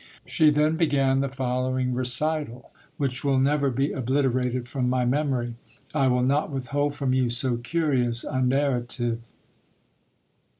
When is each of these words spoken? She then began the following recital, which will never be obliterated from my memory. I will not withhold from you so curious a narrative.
She 0.25 0.49
then 0.49 0.77
began 0.77 1.19
the 1.19 1.29
following 1.29 1.93
recital, 1.93 2.71
which 2.97 3.23
will 3.23 3.37
never 3.37 3.69
be 3.69 3.91
obliterated 3.91 4.67
from 4.67 4.89
my 4.89 5.05
memory. 5.05 5.57
I 5.93 6.07
will 6.07 6.23
not 6.23 6.49
withhold 6.49 6.95
from 6.95 7.13
you 7.13 7.29
so 7.29 7.57
curious 7.57 8.23
a 8.23 8.41
narrative. 8.41 9.19